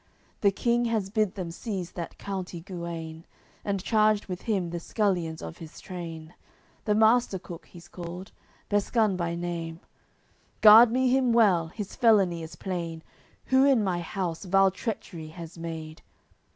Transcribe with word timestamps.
The 0.39 0.49
King 0.49 0.85
has 0.85 1.11
bid 1.11 1.35
them 1.35 1.51
seize 1.51 1.91
that 1.91 2.17
county 2.17 2.59
Guene, 2.59 3.23
And 3.63 3.83
charged 3.83 4.25
with 4.25 4.41
him 4.41 4.71
the 4.71 4.79
scullions 4.79 5.43
of 5.43 5.59
his 5.59 5.79
train; 5.79 6.33
The 6.85 6.95
master 6.95 7.37
cook 7.37 7.67
he's 7.67 7.87
called, 7.87 8.31
Besgun 8.67 9.15
by 9.15 9.35
name: 9.35 9.79
"Guard 10.61 10.91
me 10.91 11.09
him 11.09 11.33
well, 11.33 11.67
his 11.67 11.95
felony 11.95 12.41
is 12.41 12.55
plain, 12.55 13.03
Who 13.53 13.63
in 13.63 13.83
my 13.83 13.99
house 13.99 14.43
vile 14.45 14.71
treachery 14.71 15.27
has 15.27 15.55
made." 15.59 16.01